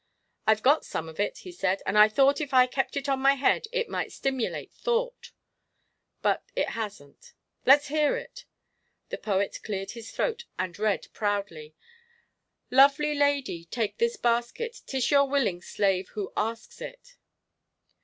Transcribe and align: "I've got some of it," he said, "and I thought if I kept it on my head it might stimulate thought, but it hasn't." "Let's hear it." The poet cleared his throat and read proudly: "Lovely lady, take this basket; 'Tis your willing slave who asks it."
"I've 0.47 0.63
got 0.63 0.83
some 0.83 1.07
of 1.07 1.19
it," 1.19 1.37
he 1.45 1.51
said, 1.51 1.83
"and 1.85 1.95
I 1.95 2.09
thought 2.09 2.41
if 2.41 2.55
I 2.55 2.65
kept 2.65 2.97
it 2.97 3.07
on 3.07 3.19
my 3.19 3.35
head 3.35 3.65
it 3.71 3.87
might 3.87 4.11
stimulate 4.11 4.73
thought, 4.73 5.31
but 6.23 6.43
it 6.55 6.69
hasn't." 6.69 7.33
"Let's 7.67 7.89
hear 7.89 8.17
it." 8.17 8.45
The 9.09 9.19
poet 9.19 9.59
cleared 9.61 9.91
his 9.91 10.09
throat 10.11 10.45
and 10.57 10.79
read 10.79 11.05
proudly: 11.13 11.75
"Lovely 12.71 13.13
lady, 13.13 13.65
take 13.65 13.99
this 13.99 14.17
basket; 14.17 14.81
'Tis 14.87 15.11
your 15.11 15.29
willing 15.29 15.61
slave 15.61 16.09
who 16.15 16.33
asks 16.35 16.81
it." 16.81 17.17